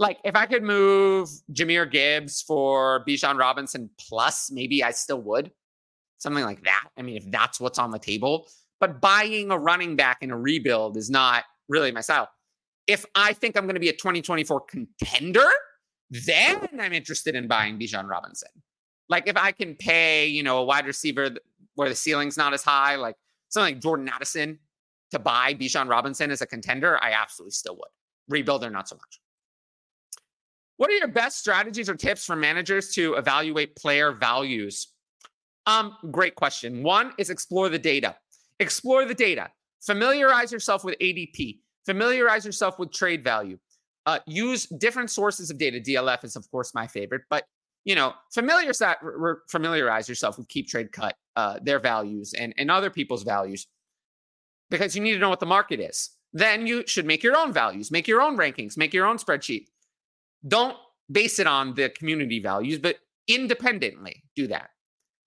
Like, 0.00 0.18
if 0.24 0.34
I 0.34 0.46
could 0.46 0.64
move 0.64 1.28
Jahmyr 1.52 1.88
Gibbs 1.88 2.42
for 2.42 3.04
Bijan 3.06 3.38
Robinson 3.38 3.90
plus, 3.98 4.50
maybe 4.50 4.82
I 4.82 4.90
still 4.90 5.20
would. 5.22 5.52
Something 6.18 6.44
like 6.44 6.64
that. 6.64 6.88
I 6.98 7.02
mean, 7.02 7.16
if 7.16 7.30
that's 7.30 7.60
what's 7.60 7.78
on 7.78 7.90
the 7.92 7.98
table. 7.98 8.48
But 8.80 9.00
buying 9.00 9.50
a 9.50 9.58
running 9.58 9.94
back 9.94 10.18
in 10.22 10.30
a 10.30 10.36
rebuild 10.36 10.96
is 10.96 11.10
not 11.10 11.44
really 11.68 11.92
my 11.92 12.00
style. 12.00 12.28
If 12.90 13.06
I 13.14 13.32
think 13.32 13.56
I'm 13.56 13.64
going 13.64 13.74
to 13.74 13.80
be 13.80 13.88
a 13.88 13.92
2024 13.92 14.62
contender, 14.62 15.48
then 16.10 16.68
I'm 16.80 16.92
interested 16.92 17.36
in 17.36 17.46
buying 17.46 17.78
Bijan 17.78 18.08
Robinson. 18.08 18.50
Like 19.08 19.28
if 19.28 19.36
I 19.36 19.52
can 19.52 19.76
pay, 19.76 20.26
you 20.26 20.42
know, 20.42 20.58
a 20.58 20.64
wide 20.64 20.86
receiver 20.86 21.30
where 21.76 21.88
the 21.88 21.94
ceiling's 21.94 22.36
not 22.36 22.52
as 22.52 22.64
high, 22.64 22.96
like 22.96 23.14
something 23.48 23.74
like 23.74 23.82
Jordan 23.82 24.08
Addison 24.08 24.58
to 25.12 25.20
buy 25.20 25.54
Bijan 25.54 25.88
Robinson 25.88 26.32
as 26.32 26.40
a 26.40 26.46
contender, 26.46 26.98
I 27.02 27.12
absolutely 27.12 27.52
still 27.52 27.76
would. 27.76 28.44
Rebuilder, 28.44 28.72
not 28.72 28.88
so 28.88 28.96
much. 28.96 29.20
What 30.76 30.90
are 30.90 30.94
your 30.94 31.08
best 31.08 31.38
strategies 31.38 31.88
or 31.88 31.94
tips 31.94 32.24
for 32.24 32.34
managers 32.34 32.92
to 32.94 33.14
evaluate 33.14 33.76
player 33.76 34.12
values? 34.12 34.88
Um, 35.66 35.96
great 36.10 36.34
question. 36.34 36.82
One 36.82 37.12
is 37.18 37.30
explore 37.30 37.68
the 37.68 37.78
data. 37.78 38.16
Explore 38.58 39.04
the 39.04 39.14
data. 39.14 39.50
Familiarize 39.80 40.50
yourself 40.50 40.82
with 40.82 40.98
ADP. 40.98 41.58
Familiarize 41.86 42.44
yourself 42.44 42.78
with 42.78 42.92
trade 42.92 43.24
value. 43.24 43.58
Uh, 44.06 44.18
use 44.26 44.66
different 44.66 45.10
sources 45.10 45.50
of 45.50 45.58
data. 45.58 45.78
DLF 45.78 46.24
is, 46.24 46.36
of 46.36 46.50
course, 46.50 46.74
my 46.74 46.86
favorite, 46.86 47.22
but 47.30 47.44
you 47.84 47.94
know, 47.94 48.12
familiarize 48.32 48.82
familiarize 49.48 50.08
yourself 50.08 50.38
with 50.38 50.48
Keep 50.48 50.68
Trade 50.68 50.92
Cut, 50.92 51.16
uh, 51.36 51.58
their 51.62 51.78
values 51.78 52.34
and, 52.34 52.54
and 52.58 52.70
other 52.70 52.90
people's 52.90 53.22
values, 53.22 53.66
because 54.70 54.94
you 54.94 55.02
need 55.02 55.12
to 55.14 55.18
know 55.18 55.30
what 55.30 55.40
the 55.40 55.46
market 55.46 55.80
is. 55.80 56.10
Then 56.32 56.66
you 56.66 56.84
should 56.86 57.06
make 57.06 57.22
your 57.22 57.36
own 57.36 57.52
values, 57.52 57.90
make 57.90 58.06
your 58.06 58.20
own 58.20 58.36
rankings, 58.36 58.76
make 58.76 58.94
your 58.94 59.06
own 59.06 59.16
spreadsheet. 59.16 59.66
Don't 60.46 60.76
base 61.10 61.38
it 61.38 61.46
on 61.46 61.74
the 61.74 61.88
community 61.88 62.38
values, 62.38 62.78
but 62.78 62.96
independently 63.26 64.22
do 64.36 64.46
that. 64.46 64.70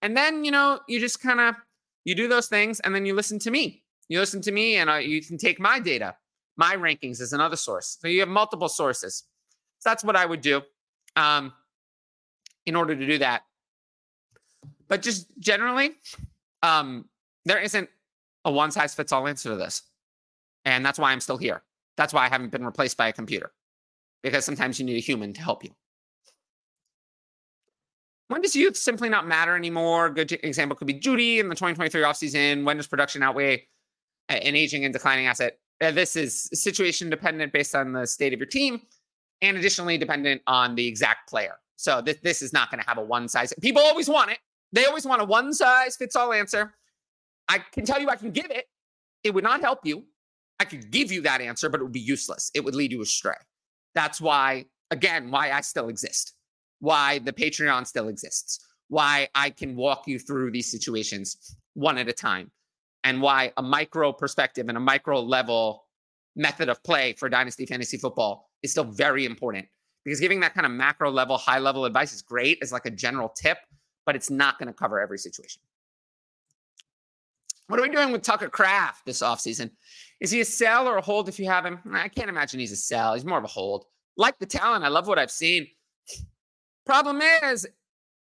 And 0.00 0.16
then 0.16 0.44
you 0.44 0.50
know, 0.50 0.80
you 0.88 1.00
just 1.00 1.20
kind 1.20 1.40
of 1.40 1.56
you 2.04 2.14
do 2.14 2.28
those 2.28 2.48
things, 2.48 2.80
and 2.80 2.94
then 2.94 3.06
you 3.06 3.14
listen 3.14 3.38
to 3.40 3.50
me. 3.50 3.82
You 4.08 4.20
listen 4.20 4.42
to 4.42 4.52
me, 4.52 4.76
and 4.76 4.90
uh, 4.90 4.94
you 4.96 5.22
can 5.22 5.38
take 5.38 5.58
my 5.58 5.80
data, 5.80 6.14
my 6.56 6.76
rankings 6.76 7.20
is 7.20 7.32
another 7.32 7.56
source. 7.56 7.98
So 8.00 8.08
you 8.08 8.20
have 8.20 8.28
multiple 8.28 8.68
sources. 8.68 9.24
So 9.80 9.90
that's 9.90 10.04
what 10.04 10.16
I 10.16 10.26
would 10.26 10.40
do. 10.40 10.62
Um, 11.16 11.52
in 12.66 12.76
order 12.76 12.96
to 12.96 13.06
do 13.06 13.18
that. 13.18 13.42
But 14.88 15.02
just 15.02 15.26
generally, 15.38 15.92
um, 16.62 17.06
there 17.44 17.58
isn't 17.58 17.88
a 18.44 18.50
one 18.50 18.70
size 18.70 18.94
fits 18.94 19.12
all 19.12 19.26
answer 19.26 19.50
to 19.50 19.56
this. 19.56 19.82
And 20.64 20.84
that's 20.84 20.98
why 20.98 21.12
I'm 21.12 21.20
still 21.20 21.36
here. 21.36 21.62
That's 21.96 22.12
why 22.12 22.24
I 22.26 22.28
haven't 22.28 22.50
been 22.50 22.64
replaced 22.64 22.96
by 22.96 23.08
a 23.08 23.12
computer, 23.12 23.52
because 24.22 24.44
sometimes 24.44 24.78
you 24.78 24.86
need 24.86 24.96
a 24.96 25.00
human 25.00 25.32
to 25.34 25.40
help 25.40 25.62
you. 25.62 25.70
When 28.28 28.40
does 28.40 28.56
youth 28.56 28.76
simply 28.76 29.08
not 29.08 29.26
matter 29.26 29.54
anymore? 29.54 30.10
Good 30.10 30.32
example 30.32 30.76
could 30.76 30.86
be 30.86 30.94
Judy 30.94 31.38
in 31.38 31.48
the 31.48 31.54
2023 31.54 32.02
offseason. 32.02 32.64
When 32.64 32.78
does 32.78 32.86
production 32.86 33.22
outweigh 33.22 33.68
an 34.28 34.56
aging 34.56 34.84
and 34.84 34.92
declining 34.92 35.26
asset? 35.26 35.58
Uh, 35.84 35.90
this 35.90 36.16
is 36.16 36.48
situation 36.54 37.10
dependent 37.10 37.52
based 37.52 37.74
on 37.74 37.92
the 37.92 38.06
state 38.06 38.32
of 38.32 38.38
your 38.38 38.46
team 38.46 38.80
and 39.42 39.56
additionally 39.58 39.98
dependent 39.98 40.40
on 40.46 40.74
the 40.74 40.86
exact 40.86 41.28
player. 41.28 41.56
So 41.76 42.00
this, 42.00 42.16
this 42.22 42.40
is 42.40 42.52
not 42.52 42.70
going 42.70 42.82
to 42.82 42.88
have 42.88 42.96
a 42.96 43.02
one 43.02 43.28
size. 43.28 43.52
People 43.60 43.82
always 43.82 44.08
want 44.08 44.30
it. 44.30 44.38
They 44.72 44.86
always 44.86 45.04
want 45.04 45.20
a 45.20 45.24
one 45.24 45.52
size 45.52 45.96
fits 45.96 46.16
all 46.16 46.32
answer. 46.32 46.74
I 47.48 47.58
can 47.58 47.84
tell 47.84 48.00
you 48.00 48.08
I 48.08 48.16
can 48.16 48.30
give 48.30 48.50
it. 48.50 48.66
It 49.22 49.34
would 49.34 49.44
not 49.44 49.60
help 49.60 49.80
you. 49.84 50.04
I 50.58 50.64
could 50.64 50.90
give 50.90 51.12
you 51.12 51.20
that 51.22 51.40
answer, 51.40 51.68
but 51.68 51.80
it 51.80 51.82
would 51.82 51.92
be 51.92 52.00
useless. 52.00 52.50
It 52.54 52.64
would 52.64 52.74
lead 52.74 52.92
you 52.92 53.02
astray. 53.02 53.34
That's 53.94 54.20
why, 54.20 54.66
again, 54.90 55.30
why 55.30 55.50
I 55.50 55.60
still 55.60 55.88
exist, 55.88 56.34
why 56.80 57.18
the 57.18 57.32
Patreon 57.32 57.86
still 57.86 58.08
exists, 58.08 58.64
why 58.88 59.28
I 59.34 59.50
can 59.50 59.76
walk 59.76 60.04
you 60.06 60.18
through 60.18 60.52
these 60.52 60.70
situations 60.70 61.56
one 61.74 61.98
at 61.98 62.08
a 62.08 62.12
time, 62.12 62.50
and 63.04 63.20
why 63.20 63.52
a 63.56 63.62
micro 63.62 64.12
perspective 64.12 64.68
and 64.68 64.76
a 64.76 64.80
micro 64.80 65.20
level 65.20 65.84
method 66.34 66.68
of 66.68 66.82
play 66.82 67.12
for 67.12 67.28
Dynasty 67.28 67.66
Fantasy 67.66 67.96
Football 67.96 68.50
is 68.62 68.72
still 68.72 68.84
very 68.84 69.24
important 69.24 69.66
because 70.04 70.20
giving 70.20 70.40
that 70.40 70.54
kind 70.54 70.66
of 70.66 70.72
macro 70.72 71.10
level, 71.10 71.36
high 71.36 71.58
level 71.58 71.84
advice 71.84 72.12
is 72.12 72.22
great 72.22 72.58
as 72.62 72.72
like 72.72 72.86
a 72.86 72.90
general 72.90 73.28
tip, 73.28 73.58
but 74.04 74.16
it's 74.16 74.30
not 74.30 74.58
going 74.58 74.66
to 74.66 74.72
cover 74.72 74.98
every 75.00 75.18
situation. 75.18 75.62
What 77.68 77.80
are 77.80 77.82
we 77.82 77.88
doing 77.88 78.12
with 78.12 78.22
Tucker 78.22 78.50
Kraft 78.50 79.06
this 79.06 79.22
offseason? 79.22 79.70
Is 80.20 80.30
he 80.30 80.40
a 80.40 80.44
sell 80.44 80.86
or 80.86 80.98
a 80.98 81.00
hold 81.00 81.28
if 81.28 81.38
you 81.38 81.46
have 81.46 81.64
him? 81.64 81.78
I 81.92 82.08
can't 82.08 82.28
imagine 82.28 82.60
he's 82.60 82.72
a 82.72 82.76
sell. 82.76 83.14
He's 83.14 83.24
more 83.24 83.38
of 83.38 83.44
a 83.44 83.48
hold. 83.48 83.86
Like 84.16 84.38
the 84.38 84.46
talent, 84.46 84.84
I 84.84 84.88
love 84.88 85.06
what 85.06 85.18
I've 85.18 85.30
seen. 85.30 85.66
Problem 86.84 87.22
is, 87.42 87.66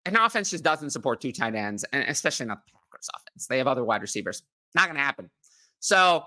an 0.04 0.16
offense 0.16 0.50
just 0.50 0.64
doesn't 0.64 0.90
support 0.90 1.20
two 1.20 1.32
tight 1.32 1.54
ends, 1.54 1.84
and 1.92 2.04
especially 2.04 2.46
not 2.46 2.64
the 2.66 2.72
Packers 2.72 3.08
offense. 3.14 3.46
They 3.46 3.58
have 3.58 3.66
other 3.66 3.84
wide 3.84 4.02
receivers. 4.02 4.42
Not 4.74 4.86
going 4.86 4.96
to 4.96 5.02
happen. 5.02 5.30
So 5.80 6.24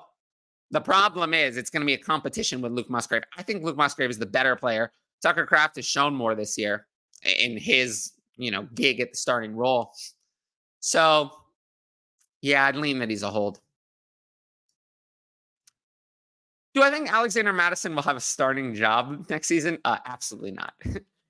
the 0.72 0.82
problem 0.82 1.34
is, 1.34 1.58
it's 1.58 1.70
going 1.70 1.82
to 1.82 1.86
be 1.86 1.94
a 1.94 1.98
competition 1.98 2.62
with 2.62 2.72
Luke 2.72 2.90
Musgrave. 2.90 3.24
I 3.38 3.44
think 3.44 3.64
Luke 3.64 3.78
Musgrave 3.78 4.10
is 4.10 4.18
the 4.18 4.26
better 4.26 4.56
player. 4.56 4.92
Tucker 5.22 5.46
Kraft 5.46 5.76
has 5.78 5.86
shown 5.86 6.14
more 6.14 6.36
this 6.36 6.58
year 6.58 6.88
in 7.40 7.58
his, 7.58 8.12
you 8.36 8.52
know, 8.52 8.68
gig 8.74 9.00
at 9.00 9.12
the 9.12 9.18
starting 9.18 9.56
role. 9.56 9.94
So, 10.80 11.32
yeah, 12.42 12.66
I'd 12.66 12.76
lean 12.76 13.00
that 13.00 13.10
he's 13.10 13.24
a 13.24 13.30
hold. 13.30 13.60
Do 16.74 16.82
I 16.82 16.90
think 16.90 17.12
Alexander 17.14 17.54
Mattison 17.54 17.96
will 17.96 18.02
have 18.02 18.18
a 18.18 18.22
starting 18.22 18.74
job 18.74 19.28
next 19.30 19.48
season? 19.48 19.78
Uh, 19.86 19.98
absolutely 20.06 20.52
not. 20.52 20.74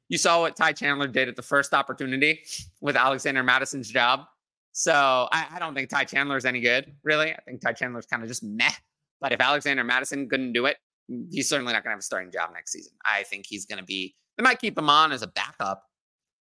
You 0.10 0.20
saw 0.20 0.42
what 0.42 0.56
Ty 0.56 0.74
Chandler 0.74 1.08
did 1.08 1.28
at 1.28 1.36
the 1.36 1.42
first 1.42 1.74
opportunity 1.74 2.44
with 2.82 2.96
Alexander 2.96 3.42
Mattison's 3.42 3.90
job. 3.90 4.26
So 4.74 5.30
I, 5.32 5.46
I 5.54 5.60
don't 5.60 5.74
think 5.76 5.90
Ty 5.90 6.06
Chandler 6.06 6.36
is 6.36 6.46
any 6.46 6.60
good, 6.60 6.94
really. 7.04 7.32
I 7.32 7.40
think 7.46 7.62
Ty 7.62 7.74
Chandler's 7.74 8.06
kind 8.06 8.22
of 8.22 8.28
just 8.28 8.44
meh. 8.44 8.70
But 9.22 9.32
if 9.32 9.40
Alexander 9.40 9.84
Mattison 9.84 10.28
couldn't 10.28 10.54
do 10.54 10.66
it, 10.66 10.78
he's 11.32 11.48
certainly 11.48 11.72
not 11.72 11.84
going 11.84 11.92
to 11.92 11.96
have 11.96 12.00
a 12.00 12.04
starting 12.04 12.32
job 12.32 12.50
next 12.54 12.72
season. 12.72 12.94
I 13.06 13.24
think 13.24 13.46
he's 13.48 13.66
going 13.66 13.78
to 13.80 13.86
be, 13.86 14.16
they 14.38 14.44
might 14.44 14.60
keep 14.60 14.78
him 14.78 14.90
on 14.90 15.12
as 15.12 15.22
a 15.22 15.28
backup. 15.28 15.84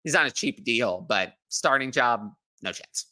He's 0.02 0.14
on 0.14 0.26
a 0.26 0.30
cheap 0.30 0.64
deal, 0.64 1.04
but 1.08 1.34
starting 1.48 1.90
job, 1.90 2.32
no 2.62 2.72
chance. 2.72 3.06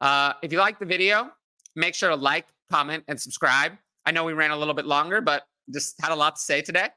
Uh, 0.00 0.32
if 0.42 0.52
you 0.52 0.58
like 0.58 0.78
the 0.78 0.86
video, 0.86 1.30
make 1.76 1.94
sure 1.94 2.08
to 2.08 2.16
like, 2.16 2.46
comment, 2.70 3.04
and 3.08 3.20
subscribe. 3.20 3.72
I 4.06 4.10
know 4.10 4.24
we 4.24 4.32
ran 4.32 4.50
a 4.50 4.56
little 4.56 4.74
bit 4.74 4.86
longer, 4.86 5.20
but 5.20 5.44
just 5.72 6.00
had 6.00 6.12
a 6.12 6.16
lot 6.16 6.36
to 6.36 6.42
say 6.42 6.62
today. 6.62 6.88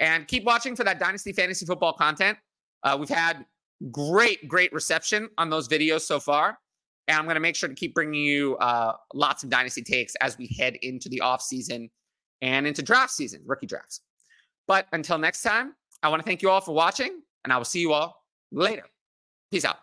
And 0.00 0.26
keep 0.26 0.44
watching 0.44 0.74
for 0.74 0.82
that 0.84 0.98
Dynasty 0.98 1.32
Fantasy 1.32 1.66
Football 1.66 1.92
content. 1.92 2.38
Uh, 2.82 2.96
we've 2.98 3.08
had 3.08 3.44
great, 3.90 4.46
great 4.48 4.72
reception 4.72 5.28
on 5.38 5.50
those 5.50 5.68
videos 5.68 6.02
so 6.02 6.20
far. 6.20 6.58
And 7.08 7.18
I'm 7.18 7.24
going 7.24 7.34
to 7.34 7.40
make 7.40 7.56
sure 7.56 7.68
to 7.68 7.74
keep 7.74 7.94
bringing 7.94 8.22
you 8.22 8.56
uh, 8.58 8.94
lots 9.12 9.42
of 9.42 9.50
Dynasty 9.50 9.82
takes 9.82 10.14
as 10.16 10.38
we 10.38 10.46
head 10.46 10.76
into 10.82 11.08
the 11.08 11.20
off 11.20 11.42
season 11.42 11.90
and 12.42 12.66
into 12.66 12.82
draft 12.82 13.12
season, 13.12 13.42
rookie 13.44 13.66
drafts. 13.66 14.00
But 14.68 14.86
until 14.92 15.18
next 15.18 15.42
time, 15.42 15.74
I 16.02 16.08
want 16.08 16.20
to 16.22 16.26
thank 16.26 16.42
you 16.42 16.50
all 16.50 16.60
for 16.60 16.72
watching, 16.72 17.20
and 17.44 17.52
I 17.52 17.56
will 17.56 17.64
see 17.64 17.80
you 17.80 17.92
all 17.92 18.22
later. 18.52 18.84
Peace 19.50 19.64
out. 19.64 19.78